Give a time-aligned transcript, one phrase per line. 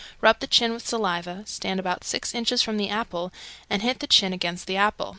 [0.19, 3.31] Rub the chin with saliva, stand about six inches from the apple,
[3.69, 5.09] and hit the chin against the apple.